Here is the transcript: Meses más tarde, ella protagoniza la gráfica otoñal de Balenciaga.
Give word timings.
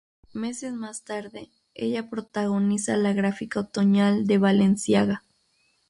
Meses 0.33 0.73
más 0.73 1.03
tarde, 1.05 1.51
ella 1.75 2.09
protagoniza 2.09 2.97
la 2.97 3.13
gráfica 3.13 3.59
otoñal 3.59 4.25
de 4.25 4.39
Balenciaga. 4.39 5.21